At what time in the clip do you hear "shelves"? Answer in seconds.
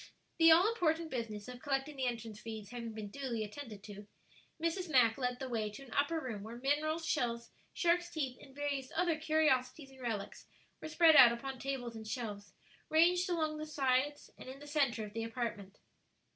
12.07-12.51